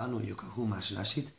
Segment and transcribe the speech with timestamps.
[0.00, 1.32] tanuljuk a Humás Rasit,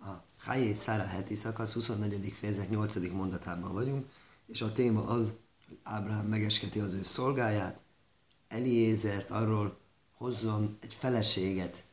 [0.00, 0.08] a
[0.38, 2.32] Hájé Szára heti szakasz 24.
[2.32, 3.08] fejezet 8.
[3.08, 4.06] mondatában vagyunk,
[4.46, 5.34] és a téma az,
[5.66, 7.82] hogy Ábrahám megesketi az ő szolgáját,
[8.48, 9.78] Eliézert arról
[10.16, 11.84] hozzon egy feleséget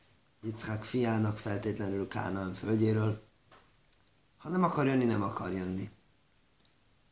[0.42, 3.22] Yitzhak fiának feltétlenül Kánaán földjéről.
[4.36, 5.90] Ha nem akar jönni, nem akar jönni.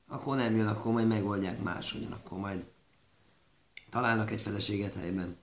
[0.08, 2.68] Akkor nem jön, akkor majd megoldják máshogyan, akkor majd
[3.90, 5.36] találnak egy feleséget helyben.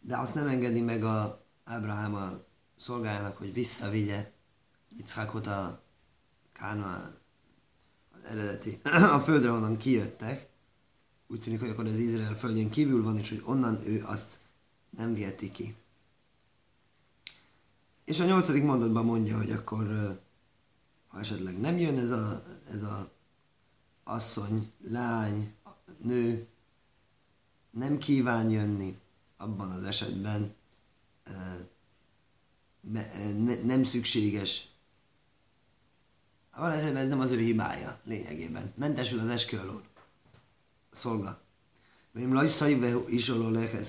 [0.00, 2.44] De azt nem engedi meg a Ábrahám a
[2.76, 4.32] szolgájának, hogy visszavigye
[4.96, 5.82] Yitzhakot a
[6.52, 7.12] Kána
[8.12, 8.80] az eredeti,
[9.16, 10.48] a földre, onnan kijöttek.
[11.26, 14.38] Úgy tűnik, hogy akkor az Izrael földjén kívül van, és hogy onnan ő azt
[14.90, 15.76] nem viheti ki.
[18.04, 19.86] És a nyolcadik mondatban mondja, hogy akkor,
[21.08, 22.42] ha esetleg nem jön ez a,
[22.72, 23.10] ez a
[24.04, 25.54] asszony, lány,
[26.02, 26.46] nő,
[27.70, 28.98] nem kíván jönni,
[29.36, 30.54] abban az esetben
[33.64, 34.68] nem szükséges.
[36.56, 38.72] Van esetben ez nem az ő hibája lényegében.
[38.76, 39.82] Mentesül az eskü alól.
[40.90, 41.40] Szolga.
[42.12, 43.88] Vém lajszai is alól lehesz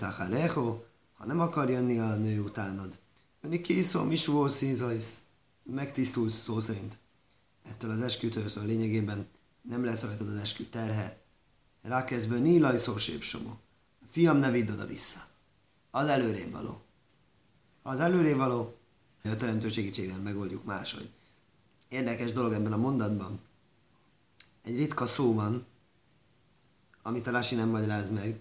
[1.13, 2.97] ha nem akar jönni a nő utánad.
[3.41, 5.19] Jönni kiszom is vószízajsz.
[5.65, 6.97] Megtisztulsz szó szerint.
[7.63, 9.27] Ettől az eskütől szól lényegében
[9.61, 11.21] nem lesz rajtad az eskü terhe.
[11.81, 13.59] Rákezből nílaj szó sépsomó.
[14.05, 15.19] Fiam, ne vidd oda vissza.
[15.91, 16.81] Az előrébb való.
[17.87, 18.77] Az előrébb való,
[19.23, 21.09] a teremtő segítségével megoldjuk máshogy.
[21.87, 23.39] Érdekes dolog ebben a mondatban.
[24.63, 25.65] Egy ritka szó van,
[27.01, 28.39] amit a Rási nem magyaráz meg.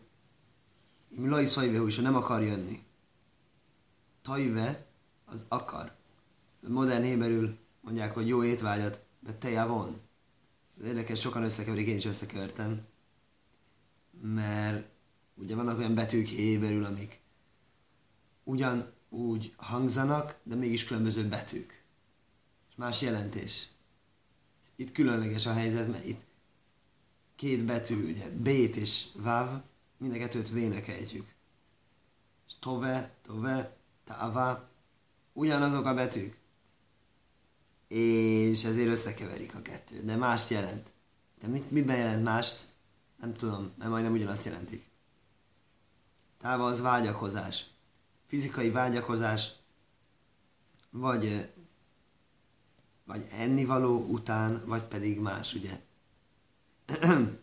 [1.16, 2.82] Loi Szajve, is, nem akar jönni.
[4.22, 4.86] Tajve,
[5.24, 5.94] az akar.
[6.68, 10.00] Modern héberül mondják, hogy jó étvágyat, de teja von.
[10.78, 12.86] Ez érdekes, sokan összekeverik, én is összekevertem.
[14.20, 14.88] Mert
[15.34, 17.20] ugye vannak olyan betűk héberül, amik
[18.44, 21.82] ugyan úgy hangzanak, de mégis különböző betűk.
[22.70, 23.68] És más jelentés.
[24.76, 26.20] Itt különleges a helyzet, mert itt
[27.36, 29.48] két betű, ugye, B-t és Vav,
[29.98, 31.34] mind a kettőt V-nek ejtjük.
[32.46, 34.68] És tove, tove, tava,
[35.32, 36.38] ugyanazok a betűk.
[37.88, 40.92] És ezért összekeverik a kettőt, de mást jelent.
[41.40, 42.66] De mit, miben jelent mást?
[43.20, 44.90] Nem tudom, mert majdnem ugyanazt jelentik.
[46.38, 47.75] Táva az vágyakozás
[48.26, 49.52] fizikai vágyakozás,
[50.90, 51.50] vagy,
[53.04, 55.80] vagy ennivaló után, vagy pedig más, ugye.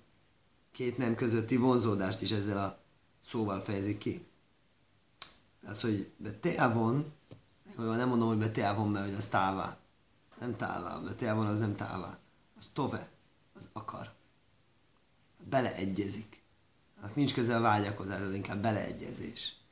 [0.72, 2.80] Két nem közötti vonzódást is ezzel a
[3.24, 4.26] szóval fejezik ki.
[5.66, 7.14] Az, hogy beteavon,
[7.76, 9.78] nem mondom, hogy beteavon, mert hogy az tává.
[10.40, 12.20] Nem tává, beteavon az nem tává.
[12.58, 13.10] Az tove,
[13.54, 14.14] az akar.
[15.50, 16.42] Beleegyezik.
[17.14, 19.63] nincs közel vágyakozás, az inkább beleegyezés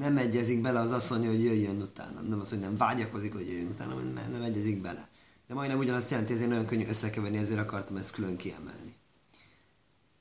[0.00, 2.20] nem egyezik bele az asszony, hogy jöjjön utána.
[2.20, 5.08] Nem az, hogy nem vágyakozik, hogy jöjjön utána, mert nem egyezik bele.
[5.46, 8.94] De majdnem ugyanazt jelenti, ezért nagyon könnyű összekeverni, ezért akartam ezt külön kiemelni.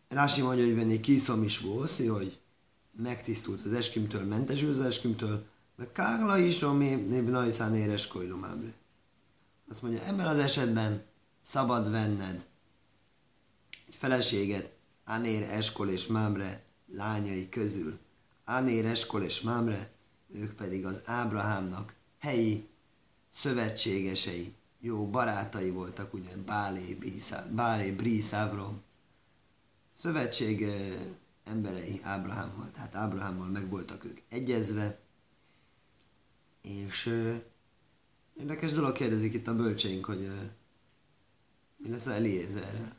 [0.10, 2.40] Rási mondja, hogy venni kiszom is vószi, hogy
[2.98, 5.46] megtisztult az eskümtől, mentesül az eskümtől,
[5.78, 6.90] de Kárla is, ami
[7.28, 8.74] najszán éres kojlumámre.
[9.70, 11.04] Azt mondja, ebben az esetben
[11.42, 12.46] szabad venned
[13.88, 14.72] egy feleséget,
[15.06, 18.00] Anér, Eskol és Mámre lányai közül,
[18.50, 19.92] Anér, Eskol és Mámre,
[20.34, 22.70] ők pedig az Ábrahámnak helyi
[23.30, 26.98] szövetségesei, jó barátai voltak, ugye Bálé,
[27.52, 28.82] Bálé Bríszávrom.
[29.94, 30.66] Szövetség
[31.44, 35.00] emberei Ábrahámmal, tehát Ábrahámmal meg voltak ők egyezve,
[36.62, 37.16] és
[38.40, 40.32] érdekes dolog kérdezik itt a bölcseink, hogy
[41.78, 42.98] mi lesz a Eliézerrel.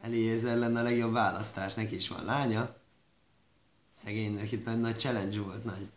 [0.00, 2.80] Eliézer lenne a legjobb választás, neki is van lánya,
[3.94, 5.90] Szegénynek itt nagy, nagy challenge volt, nagy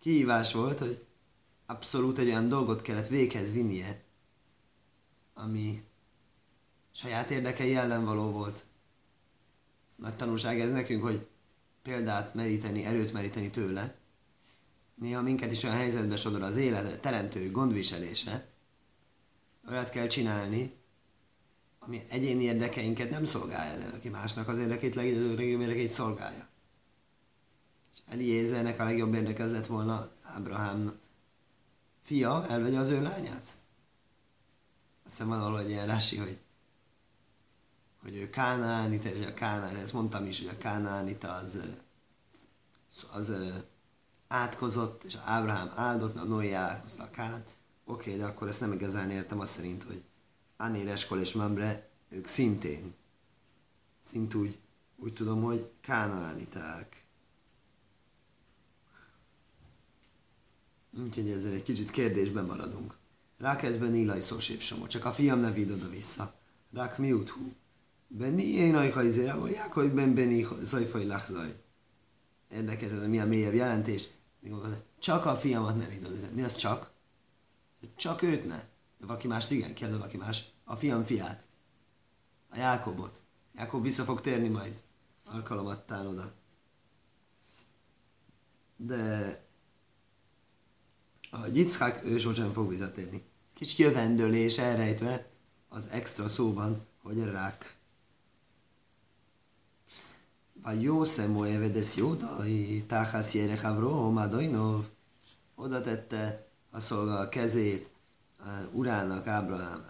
[0.00, 1.06] kihívás volt, hogy
[1.66, 4.02] abszolút egy olyan dolgot kellett véghez vinnie,
[5.34, 5.84] ami
[6.92, 8.64] saját érdekei ellen való volt.
[9.90, 11.26] Ez nagy tanulság ez nekünk, hogy
[11.82, 13.96] példát meríteni, erőt meríteni tőle.
[14.94, 18.48] Néha minket is olyan helyzetbe sodor az élet, teremtő gondviselése.
[19.68, 20.72] Olyat kell csinálni,
[21.78, 26.47] ami egyéni érdekeinket nem szolgálja, de aki másnak az érdekét, legjobb érdekét szolgálja.
[28.18, 30.92] Eliézernek a legjobb érdeke az lett volna Ábrahám
[32.02, 33.48] fia elvegye az ő lányát.
[35.06, 36.40] Aztán van valahogy ilyen rási, hogy,
[38.02, 41.58] hogy ő Kánaánita, és a Kánán, ezt mondtam is, hogy a Kánaánita az,
[43.12, 43.32] az,
[44.28, 47.48] átkozott, és Ábrahám áldott, mert a Noé átkozta a Kánát.
[47.84, 50.04] Oké, okay, de akkor ezt nem igazán értem azt szerint, hogy
[50.56, 52.94] Anér, Eskol és Mamre, ők szintén,
[54.00, 54.58] szint úgy,
[54.96, 57.06] úgy tudom, hogy Kánaániták.
[61.04, 62.96] Úgyhogy ezzel egy kicsit kérdésben maradunk.
[63.38, 66.34] Rákezben Ilaj Szósépsomó, csak a fiam ne vidd oda-vissza.
[66.72, 67.52] Rák mi hú.
[68.08, 69.02] Benni én ajka
[69.38, 71.62] vagy hogy ben Benni szajfaj lachzaj.
[72.50, 74.08] Érdekes, hogy mi a mélyebb jelentés.
[74.98, 76.34] Csak a fiamat vidd oda.
[76.34, 76.90] Mi az csak?
[77.96, 78.56] Csak őt ne.
[78.98, 80.44] De valaki mást igen, ki az valaki más?
[80.64, 81.46] A fiam fiát.
[82.50, 83.22] A Jákobot.
[83.54, 84.82] Jákob vissza fog térni majd
[85.24, 86.32] alkalomattán oda.
[88.76, 89.47] De
[91.30, 93.22] a Yitzhak ő sosem fog visszatérni.
[93.54, 95.28] Kicsit jövendőlés elrejtve
[95.68, 97.76] az extra szóban, hogy rák.
[100.62, 104.84] Vajósze Moevedes Jódai, Táhász Jerech Avrom, Adajnov,
[105.54, 107.90] oda tette a szolga a kezét
[108.72, 109.84] urának, Ábrahám,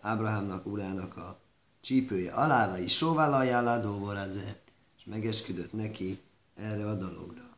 [0.00, 1.38] Ábrahámnak, urának a
[1.80, 4.60] csípője alá, is sóvállalja dóvoraze,
[4.98, 6.20] és megesküdött neki
[6.54, 7.56] erre a dologra.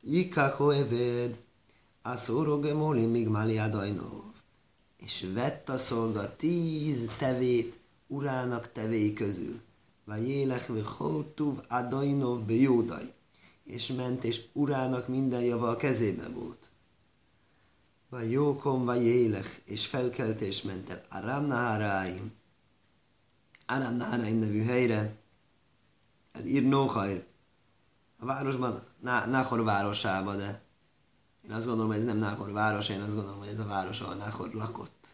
[0.00, 1.40] Jikaho eved,
[2.04, 4.22] Aszóró Gemólim Migmali Adajnov.
[4.96, 9.60] És vett a szolga tíz tevét urának tevéi közül.
[10.04, 13.12] Vagy ve holtuv Adajnov be Jódaj.
[13.64, 16.70] És ment, és urának minden java a kezébe volt.
[18.10, 22.32] Vagy élek, és felkelt, és ment el Aram Naharáim.
[23.66, 25.16] Aram Naharáim nevű helyre.
[26.32, 27.24] El ír Nóhajr.
[28.18, 30.62] A városban, Náhor városába, de
[31.44, 34.00] én azt gondolom, hogy ez nem Náhor város, én azt gondolom, hogy ez a város,
[34.00, 35.08] ahol Náhor lakott.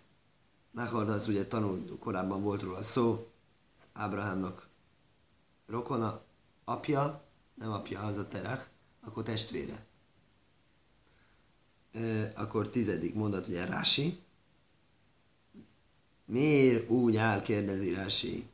[0.71, 3.31] Náhor az ugye tanult, korábban volt róla szó,
[3.77, 4.69] az Ábrahámnak
[5.67, 6.21] rokona,
[6.65, 7.23] apja,
[7.55, 8.71] nem apja, az a terek,
[9.05, 9.87] akkor testvére.
[11.93, 14.19] E, akkor tizedik mondat, ugye Rási.
[16.25, 18.49] Miért úgy áll, kérdezi Rási,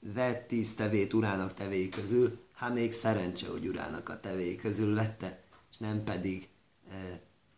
[0.00, 5.42] vett tíz tevét urának tevéi közül, hát még szerencse, hogy urának a tevéi közül vette,
[5.70, 6.48] és nem pedig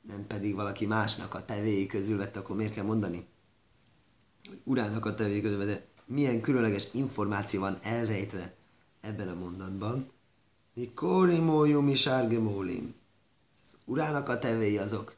[0.06, 3.26] nem pedig valaki másnak a tevéi közül vette, akkor miért kell mondani?
[4.64, 5.86] Urának a tevéi közül vette.
[6.06, 8.54] Milyen különleges információ van elrejtve
[9.00, 10.08] ebben a mondatban.
[10.74, 12.94] Nikorimójum és árgemólim.
[13.84, 15.16] Urának a tevéi azok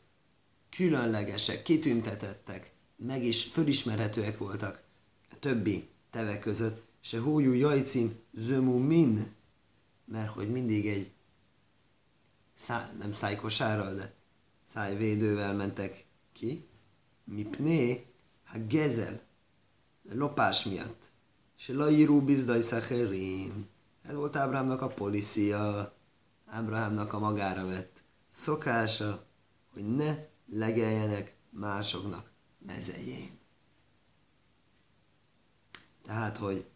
[0.71, 4.83] különlegesek, kitüntetettek, meg is fölismerhetőek voltak
[5.31, 6.85] a többi teve között.
[7.01, 9.35] Se hújú jajcim zömú min,
[10.05, 11.11] mert hogy mindig egy
[12.55, 14.16] szá, nem szájkosárral, de
[14.67, 16.69] szájvédővel mentek ki.
[17.25, 18.07] Mipné,
[18.45, 19.21] ha gezel,
[20.03, 21.11] lopás miatt.
[21.57, 23.69] Se laírú bizdaj szacherim.
[24.03, 25.95] Ez volt Ábrahámnak a policia,
[26.47, 29.25] Ábrahámnak a magára vett szokása,
[29.73, 30.15] hogy ne
[30.47, 32.31] legeljenek másoknak
[32.67, 33.39] mezején.
[36.03, 36.67] Tehát, hogy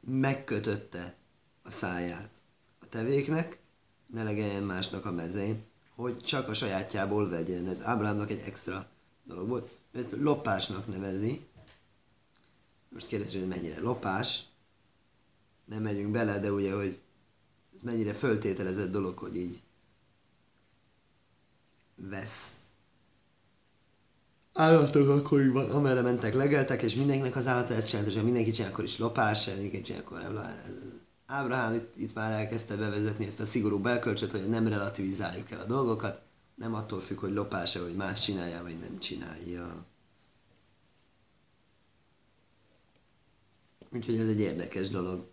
[0.00, 1.16] megkötötte
[1.62, 2.34] a száját
[2.80, 3.58] a tevéknek,
[4.06, 7.68] ne legeljen másnak a mezején, hogy csak a sajátjából vegyen.
[7.68, 8.86] Ez Ábrámnak egy extra
[9.24, 9.70] dolog volt.
[9.92, 11.46] Ezt lopásnak nevezi.
[12.88, 14.44] Most kérdezi, hogy mennyire lopás.
[15.64, 16.98] Nem megyünk bele, de ugye, hogy
[17.74, 19.62] ez mennyire föltételezett dolog, hogy így
[21.96, 22.64] vesz
[24.54, 28.84] állatok akkoriban, amerre mentek, legeltek, és mindenkinek az állata ezt csinálta, és mindenki csinál, akkor
[28.84, 30.34] is lopás, mindenki csinál, akkor nem
[31.26, 35.64] Ábrahám itt, itt már elkezdte bevezetni ezt a szigorú belkölcsöt, hogy nem relativizáljuk el a
[35.64, 36.22] dolgokat,
[36.54, 39.84] nem attól függ, hogy lopás-e, hogy más csinálja, vagy nem csinálja.
[43.90, 45.26] Úgyhogy ez egy érdekes dolog.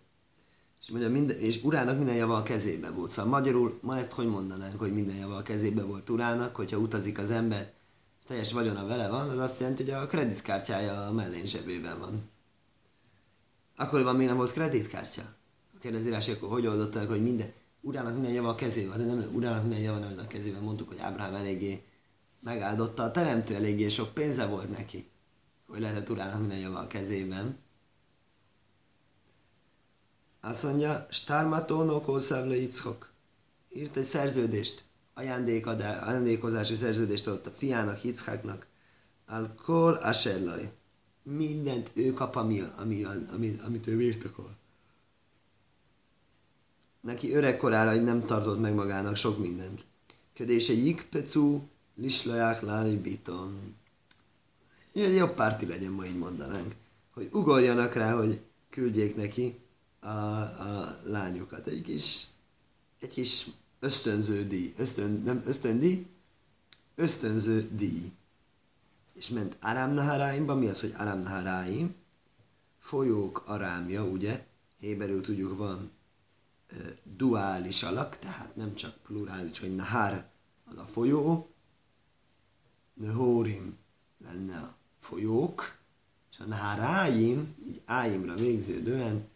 [0.80, 3.10] És, mondja, minden, és urának minden java a kezébe volt.
[3.10, 7.18] Szóval magyarul ma ezt hogy mondanánk, hogy minden java a kezébe volt urának, hogyha utazik
[7.18, 7.72] az ember,
[8.18, 12.30] és teljes vagyona vele van, az azt jelenti, hogy a kreditkártyája a mellén zsebében van.
[13.76, 15.22] Akkor van, mi nem volt kreditkártya?
[15.82, 19.30] Kérdezi Rási, akkor hogy oldott meg, hogy minden, urának minden java a kezében, de nem
[19.34, 20.62] urának minden java nem a kezében.
[20.62, 21.82] Mondtuk, hogy Ábrahám eléggé
[22.40, 25.10] megáldotta a teremtő, eléggé sok pénze volt neki,
[25.66, 27.58] hogy lehetett urának minden java a kezében.
[30.40, 33.12] Azt mondja, Stármatónok Ószávle Ickok.
[33.68, 34.84] Írt egy szerződést,
[35.14, 38.66] ajándékozási szerződést adott a fiának, Ickháknak.
[39.26, 40.72] Alkol Aserlaj.
[41.22, 44.60] Mindent ő kap, ami, ami, ami, amit ő birtokol
[47.02, 49.84] neki öregkorára nem tartott meg magának sok mindent.
[50.34, 51.62] Ködése jikpecu,
[51.96, 53.74] lislaják lálibiton.
[54.92, 56.74] Egy jobb párti legyen, ma így mondanánk.
[57.14, 58.40] Hogy ugorjanak rá, hogy
[58.70, 59.58] küldjék neki
[60.00, 61.66] a, a lányokat.
[61.66, 62.26] Egy kis,
[63.00, 63.46] egy kis
[63.80, 64.72] ösztönző díj.
[64.76, 66.06] Ösztön, nem ösztöndíj,
[66.94, 68.12] ösztönző díj.
[69.14, 70.54] És ment Aram Naharáimba.
[70.54, 71.94] Mi az, hogy Aram Naharáim?
[72.78, 74.46] Folyók arámja, ugye?
[74.78, 75.90] Héberül tudjuk van
[77.16, 80.30] duális alak, tehát nem csak plurális, hogy nahár
[80.64, 81.52] az a folyó,
[82.94, 83.76] Nehórim
[84.24, 85.78] lenne a folyók,
[86.30, 89.28] és a Náráim, így Áimra végződően,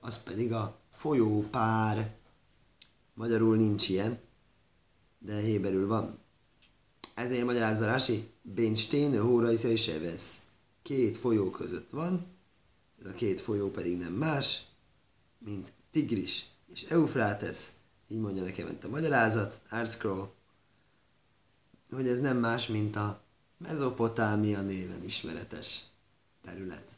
[0.00, 2.14] az pedig a folyópár.
[3.14, 4.18] Magyarul nincs ilyen,
[5.18, 6.18] de héberül van.
[7.14, 10.42] Ezért magyarázza Rási, Bénstén, Hóra és Evesz.
[10.82, 12.26] Két folyó között van,
[13.00, 14.64] ez a két folyó pedig nem más,
[15.38, 17.72] mint Tigris és Eufrátesz,
[18.08, 20.32] így mondja nekem a magyarázat, Artscroll,
[21.90, 23.22] hogy ez nem más, mint a
[23.58, 25.82] Mezopotámia néven ismeretes
[26.42, 26.92] terület,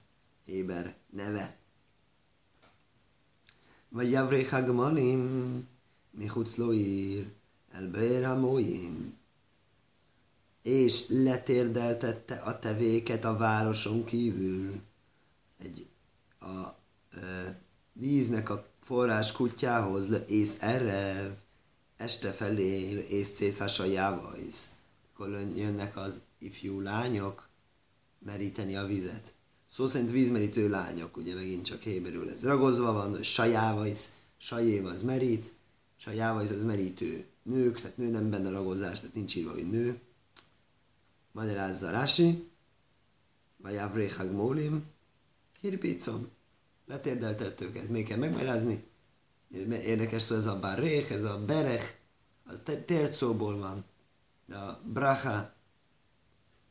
[0.45, 1.57] Héber neve.
[3.89, 5.69] Vagy Javré Hagmalim,
[6.57, 7.33] Loir,
[7.71, 8.27] Elbeir
[10.63, 14.83] és letérdeltette a tevéket a városon kívül.
[15.59, 15.89] Egy
[16.39, 16.69] a
[17.11, 17.61] e,
[17.93, 21.33] víznek a forrás kutyához, le ész erev,
[21.97, 24.71] este felé ész cészás a jávajsz.
[25.13, 27.49] Akkor jönnek az ifjú lányok
[28.19, 29.33] meríteni a vizet.
[29.69, 35.03] Szó szerint vízmerítő lányok, ugye megint csak héberül ez ragozva van, hogy sajávajsz, sajév az
[35.03, 35.53] merít,
[35.97, 40.01] sajávajsz az merítő nők, tehát nő nem benne ragozás, tehát nincs írva, hogy nő.
[41.33, 42.51] Magyarázza Rási,
[43.57, 44.85] vagy Avréhag Mólim,
[45.61, 46.29] hirpicom,
[46.87, 48.85] letérdeltett őket, még kell megmagyarázni.
[49.71, 51.95] Érdekes szó ez a barréh, ez a berech,
[52.45, 53.85] az tért szóból van.
[54.47, 55.55] De a bracha,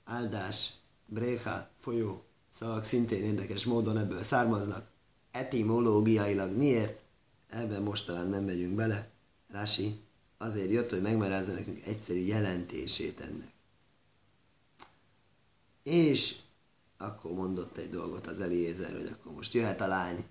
[0.03, 0.73] áldás,
[1.07, 4.89] bréha, folyó szavak szintén érdekes módon ebből származnak.
[5.31, 7.01] Etimológiailag miért?
[7.49, 9.09] Ebben most nem megyünk bele.
[9.47, 9.99] Rási
[10.37, 13.51] azért jött, hogy megmerázza nekünk egyszerű jelentését ennek.
[15.83, 16.37] És
[17.01, 20.25] akkor mondott egy dolgot az Eliézer, hogy akkor most jöhet a lány.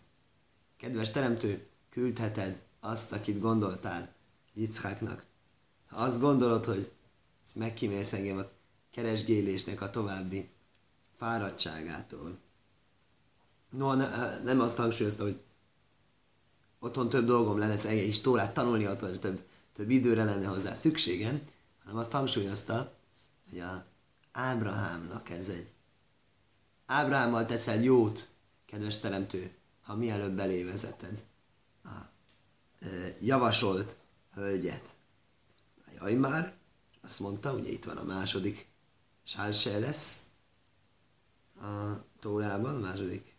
[0.76, 4.14] Kedves teremtő, küldheted azt, akit gondoltál
[4.54, 5.24] Yitzháknak.
[5.86, 6.92] Ha azt gondolod, hogy
[7.54, 8.48] megkímélsz engem a
[8.90, 10.48] keresgélésnek a további
[11.16, 12.38] fáradtságától.
[13.70, 15.40] No, ne, nem azt hangsúlyozta, hogy
[16.78, 21.42] otthon több dolgom lenne, és tórát tanulni otthon, több, több időre lenne hozzá szükségem,
[21.82, 22.92] hanem azt hangsúlyozta,
[23.50, 23.84] hogy a
[24.32, 25.72] Ábrahámnak ez egy.
[26.90, 28.28] Ábrahámmal teszel jót,
[28.66, 31.25] kedves teremtő, ha mielőbb belévezeted
[31.85, 31.88] a
[32.78, 32.87] e,
[33.20, 33.97] javasolt
[34.35, 34.88] hölgyet.
[35.99, 36.54] Jaj már,
[37.02, 38.66] azt mondta, ugye itt van a második
[39.23, 40.23] sálse lesz
[41.61, 43.35] a Tórában, a második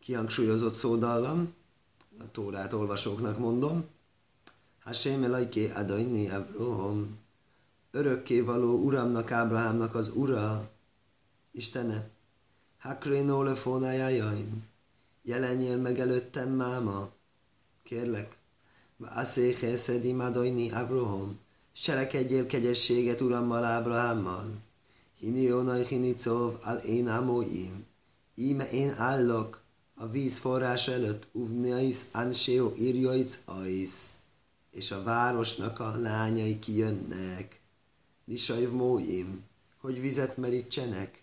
[0.00, 1.54] kihangsúlyozott szódallam,
[2.18, 3.84] a Tórát olvasóknak mondom,
[4.84, 7.18] Hashem elajké adajni Avrohom,
[7.90, 10.70] örökké való Uramnak, Ábrahámnak az Ura,
[11.52, 12.10] Istene,
[12.78, 14.64] Hakrénó lefónájájaim,
[15.22, 17.10] jelenjél meg előttem, máma,
[17.82, 18.36] kérlek,
[18.96, 21.38] Vászé Cheszedim Adojni Avrohom,
[21.72, 24.60] Selekedjél kegyességet Urammal Ábrahámmal.
[25.18, 27.86] Hini Jónai Hinicov al én ámóim.
[28.34, 29.62] Íme én állok
[29.94, 34.10] a víz forrás előtt, uvniais anséo írjaic ais.
[34.70, 37.60] És a városnak a lányai kijönnek.
[38.24, 39.42] Nisajv móim,
[39.80, 41.22] hogy vizet merítsenek.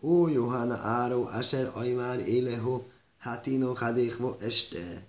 [0.00, 2.82] Hó Johanna Áró, Asher Ajmár Éleho,
[3.18, 5.06] Hatino Hadéhvo este.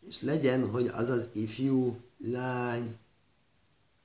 [0.00, 2.96] És legyen, hogy az az ifjú lány,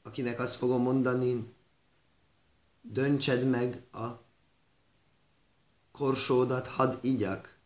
[0.03, 1.53] akinek azt fogom mondani,
[2.82, 4.08] döntsed meg a
[5.91, 7.58] korsódat, hadd igyak.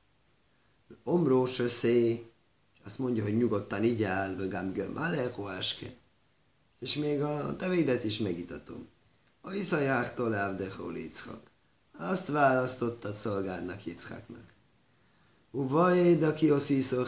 [1.04, 2.26] Omrós összé,
[2.84, 4.98] azt mondja, hogy nyugodtan igyál, vögám göm,
[6.80, 8.88] És még a tevédet is megitatom.
[9.42, 11.52] A iszajáktól ávdehol Yitzchak.
[11.98, 14.54] Azt választottad szolgádnak Yitzchaknak.
[15.52, 17.04] Uvaj, de ki osziszó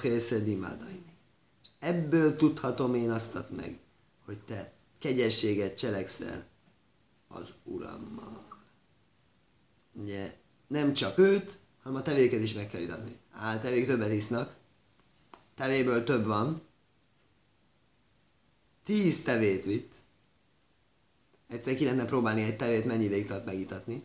[1.80, 3.80] Ebből tudhatom én azt meg,
[4.26, 6.46] hogy te kegyességet cselekszel
[7.28, 8.62] az Urammal.
[9.94, 10.36] Ugye
[10.68, 13.18] nem csak őt, hanem a tevéket is meg kell adni.
[13.32, 14.56] Á, tevék többet isznak,
[15.56, 16.62] tevéből több van,
[18.84, 19.96] tíz tevét vitt,
[21.48, 24.04] egyszer ki lenne próbálni egy tevét, mennyi ideig tart megitatni,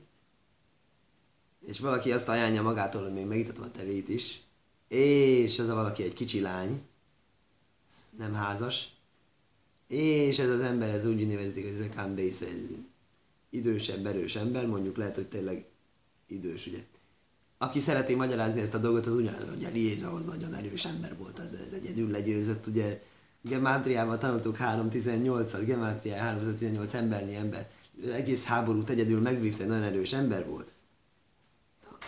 [1.66, 4.40] és valaki azt ajánlja magától, hogy még megitatom a tevét is,
[4.88, 6.83] és ez a valaki egy kicsi lány,
[8.18, 8.88] nem házas,
[9.88, 12.87] és ez az ember, ez úgy nevezik, hogy ez a Kambész egy
[13.50, 15.66] idősebb, erős ember, mondjuk lehet, hogy tényleg
[16.26, 16.78] idős, ugye.
[17.59, 21.38] Aki szereti magyarázni ezt a dolgot, az ugyanaz, hogy Eliéza az nagyon erős ember volt,
[21.38, 23.02] az, az egyedül legyőzött, ugye.
[23.42, 27.71] Gemátriával tanultuk 3.18-at, Gemátriá 318 embernyi ember,
[28.12, 30.73] egész háborút egyedül megvívta, egy nagyon erős ember volt.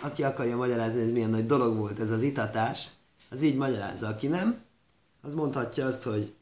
[0.00, 2.88] Aki akarja magyarázni, ez milyen nagy dolog volt ez az itatás,
[3.30, 4.06] az így magyarázza.
[4.06, 4.64] Aki nem,
[5.22, 6.34] az mondhatja azt, hogy,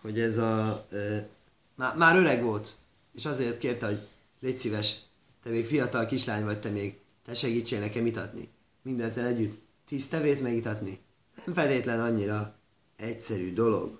[0.00, 0.86] hogy ez a...
[0.90, 1.28] E,
[1.74, 2.74] már, már öreg volt,
[3.14, 4.08] és azért kérte, hogy
[4.40, 4.96] légy szíves,
[5.42, 8.48] te még fiatal kislány vagy, te még, te segítsél nekem itatni.
[8.82, 10.98] Mindezzel együtt tíz tevét megitatni.
[11.44, 12.54] Nem feltétlen annyira
[12.96, 13.98] egyszerű dolog.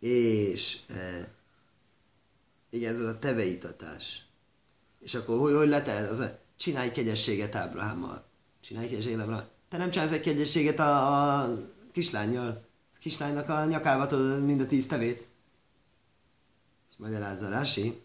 [0.00, 1.28] És e,
[2.70, 4.26] igen, ez az a teveitatás.
[5.00, 6.10] És akkor hogy, hogy leteled?
[6.10, 6.22] Az
[6.58, 8.24] csinálj kegyességet Ábrahámmal.
[8.60, 9.50] Csinálj kegyességet Ábrahámmal.
[9.68, 11.50] Te nem csinálsz egy kegyességet a, a
[11.92, 12.66] kislányjal.
[12.94, 15.28] A kislánynak a nyakába tudod mind a tíz tevét.
[16.90, 18.02] És magyarázza Rási,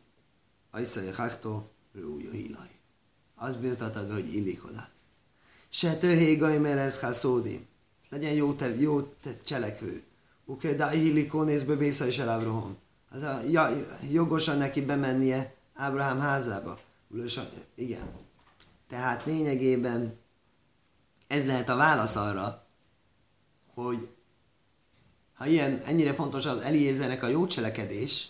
[0.72, 2.70] Ajszai Haktó, Rúja Hilaj.
[3.36, 4.88] Azt bírtatad be, hogy illik oda.
[5.70, 7.68] Se töhé gajmelez haszódi.
[8.10, 10.04] Legyen jó, te, jó te cselekvő.
[10.46, 12.78] Uke da illikó nézbe Bésza és Abraham.
[13.10, 13.70] Az a, ja,
[14.12, 16.80] jogosan neki bemennie Ábrahám házába.
[17.76, 18.23] Igen.
[18.94, 20.20] Tehát lényegében
[21.28, 22.64] ez lehet a válasz arra,
[23.74, 24.10] hogy
[25.34, 28.28] ha ilyen, ennyire fontos az Eliézernek a jó cselekedés,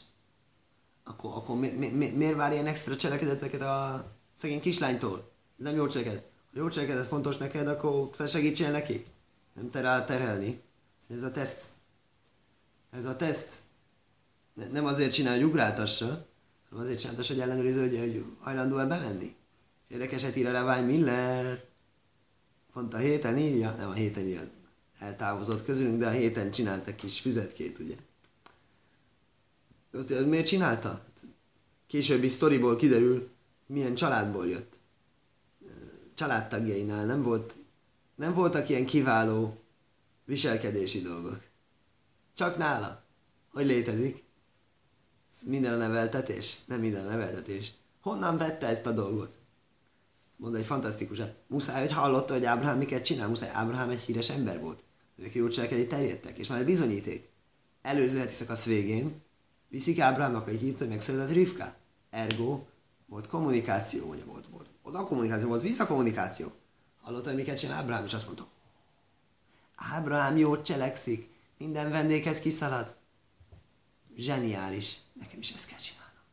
[1.04, 5.32] akkor, akkor mi, mi, mi, miért vár ilyen extra cselekedeteket a szegény kislánytól?
[5.58, 6.32] Ez nem jó cselekedet.
[6.54, 9.06] Ha jó cselekedet fontos neked, akkor te segítsél neki.
[9.54, 10.62] Nem te rá terhelni.
[11.10, 11.70] Ez a teszt.
[12.92, 13.54] Ez a teszt.
[14.54, 16.28] Ne, nem azért csinál, hogy ugráltassa,
[16.70, 19.36] hanem azért csináltassa, hogy ellenőriző, hogy, hogy hajlandó-e bemenni.
[19.94, 21.64] Érdekeset ír a Rabbi Miller.
[22.72, 24.42] Pont a héten írja, nem a héten írja,
[25.00, 27.96] eltávozott közülünk, de a héten csinálta kis füzetkét, ugye.
[29.92, 31.04] Azt, miért csinálta?
[31.88, 33.30] Későbbi sztoriból kiderül,
[33.68, 34.80] milyen családból jött.
[36.14, 37.56] Családtagjainál nem volt,
[38.16, 39.62] nem voltak ilyen kiváló
[40.26, 41.44] viselkedési dolgok.
[42.36, 43.04] Csak nála.
[43.52, 44.24] Hogy létezik?
[45.32, 46.66] Ez minden a neveltetés?
[46.66, 47.72] Nem minden a neveltetés.
[48.02, 49.42] Honnan vette ezt a dolgot?
[50.44, 54.60] Mondta egy fantasztikus, muszáj, hogy hallotta, hogy Ábrahám miket csinál, muszáj, Ábrahám egy híres ember
[54.60, 54.84] volt.
[55.16, 57.30] Ők jó cselekedni terjedtek, és már egy bizonyíték.
[57.82, 59.22] Előző heti szakasz végén
[59.70, 61.76] viszik Ábrahámnak egy hírt, hogy megszületett Rivka.
[62.10, 62.64] Ergo,
[63.06, 66.52] volt kommunikáció, ugye volt, volt, oda kommunikáció, volt visszakommunikáció.
[67.02, 68.48] Hallotta, hogy miket csinál Ábrahám, és azt mondta,
[69.76, 72.96] Ábrahám jót cselekszik, minden vendéghez kiszalad.
[74.16, 76.24] Zseniális, nekem is ezt kell csinálnom.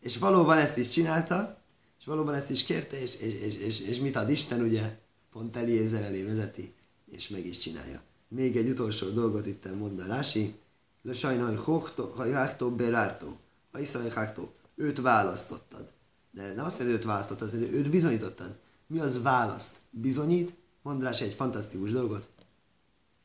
[0.00, 1.57] És valóban ezt is csinálta,
[2.08, 4.98] valóban ezt is kérte, és, és, és, és, és mit ad Isten, ugye,
[5.30, 6.74] pont Eliezer elé vezeti,
[7.06, 8.02] és meg is csinálja.
[8.28, 10.54] Még egy utolsó dolgot itt mond a Rási,
[11.02, 11.58] le sajnaj
[12.14, 13.36] hajháktó berártó,
[13.72, 15.92] hajszajháktó, őt választottad.
[16.30, 18.58] De nem azt jelenti, őt választottad, hanem őt bizonyítottad.
[18.86, 19.76] Mi az választ?
[19.90, 20.52] Bizonyít?
[20.82, 22.28] Mond Rási egy fantasztikus dolgot.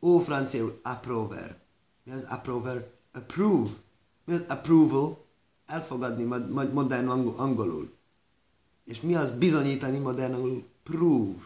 [0.02, 1.58] Ó, franciául approver.
[2.04, 2.92] Mi az approver?
[3.14, 3.70] Approve.
[4.26, 5.26] Mi az approval?
[5.66, 6.24] Elfogadni
[6.74, 7.94] modern angolul.
[8.86, 10.66] És mi az bizonyítani modern angolul?
[10.84, 11.44] Prove.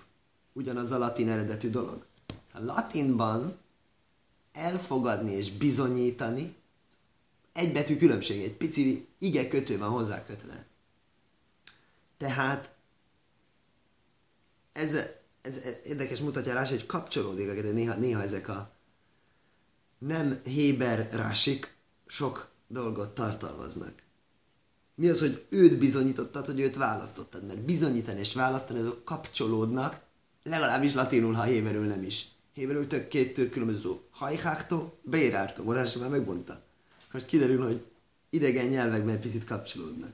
[0.54, 2.06] Ugyanaz a latin eredetű dolog.
[2.54, 3.58] A latinban
[4.52, 6.56] elfogadni és bizonyítani
[7.54, 10.66] egy betű különbség, egy pici ige kötő van hozzá kötve.
[12.18, 12.76] Tehát
[14.72, 14.94] ez,
[15.42, 18.72] ez, ez érdekes mutatja rá, hogy kapcsolódik, hogy néha, néha ezek a
[19.98, 24.04] nem héber rásik sok dolgot tartalmaznak.
[25.00, 27.46] Mi az, hogy őt bizonyítottad, hogy őt választottad?
[27.46, 30.02] Mert bizonyítani és választani azok kapcsolódnak,
[30.44, 32.28] legalábbis latinul, ha héberül nem is.
[32.54, 34.02] Héberül tök két tök különböző szó.
[34.12, 35.64] Hajháktó, beírártó.
[35.64, 36.62] Morás már megmondta.
[37.12, 37.86] Most kiderül, hogy
[38.30, 40.14] idegen nyelvekben picit kapcsolódnak.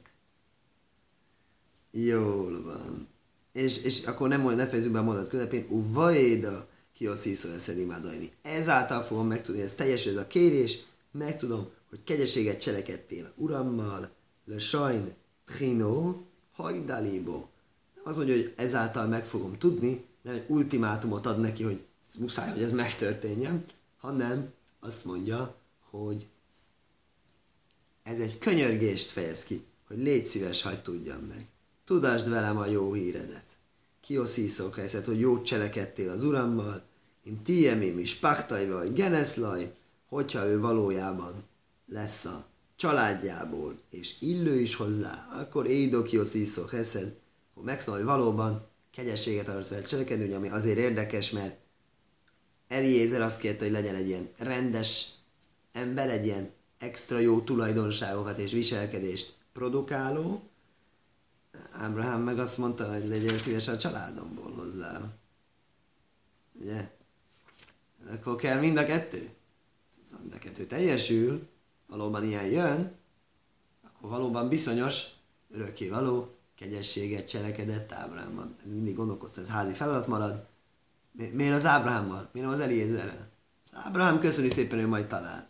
[1.92, 3.08] Jól van.
[3.54, 5.66] És, és akkor nem, ne fejezzük be a mondat közepén.
[5.70, 8.32] Uvaéda kiosziszó eszed imádajni.
[8.42, 10.80] Ezáltal fogom megtudni, ez teljes ez a kérés,
[11.12, 14.12] megtudom, hogy kegyeséget cselekedtél urammal,
[14.46, 15.14] le sajn
[15.46, 17.38] trino hajdalibo.
[17.96, 21.84] Nem az mondja, hogy ezáltal meg fogom tudni, nem egy ultimátumot ad neki, hogy
[22.18, 23.66] muszáj, hogy ez megtörténjen,
[23.98, 25.56] hanem azt mondja,
[25.90, 26.28] hogy
[28.04, 31.48] ez egy könyörgést fejez ki, hogy légy szíves, hagyd tudjam meg.
[31.86, 33.46] Tudásd velem a jó híredet.
[34.02, 36.84] Kiosziszok helyzet, hogy jót cselekedtél az urammal,
[37.24, 39.76] im tiemim is pachtaj vagy geneszlaj,
[40.10, 41.44] hogyha ő valójában
[41.86, 42.46] lesz a
[42.84, 47.18] családjából, és illő is hozzá, akkor édokiosz iszok heszed,
[47.54, 51.58] hogy megszólal, hogy valóban kegyességet akarsz vele cselekedni, ami azért érdekes, mert
[52.68, 55.12] Eliézer azt kérte, hogy legyen egy ilyen rendes
[55.72, 60.50] ember, egy ilyen extra jó tulajdonságokat és viselkedést produkáló.
[61.72, 65.02] Ábrahám meg azt mondta, hogy legyen szíves a családomból hozzá.
[66.62, 66.92] Ugye?
[68.10, 69.30] Akkor kell mind a kettő.
[70.22, 71.52] Mind a kettő teljesül,
[71.94, 72.92] valóban ilyen jön,
[73.84, 75.06] akkor valóban bizonyos,
[75.52, 78.56] örökké való, kegyességet cselekedett Ábrahámban.
[78.66, 80.46] Mindig gondolkozta, ez házi feladat marad.
[81.12, 82.30] Miért az Ábrahámmal?
[82.32, 83.30] Miért nem az Eliézerrel?
[83.66, 85.50] Az Ábrahám köszöni szépen, hogy majd talál.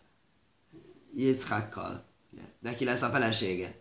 [1.14, 2.04] Jézhákkal.
[2.60, 3.74] Neki lesz a felesége.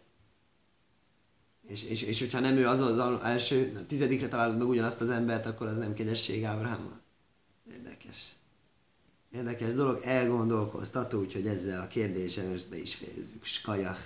[1.68, 5.10] És, és, és hogyha nem ő az az első, a tizedikre találod meg ugyanazt az
[5.10, 7.02] embert, akkor az nem kegyesség Ábrahámmal.
[7.72, 8.36] Érdekes.
[9.34, 13.46] Érdekes dolog, elgondolkoztató, úgyhogy ezzel a kérdéssel most be is fejezzük.
[13.46, 14.00] Skajach.